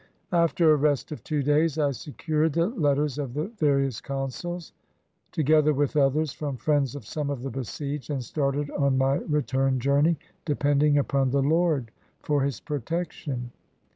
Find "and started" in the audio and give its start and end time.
8.09-8.71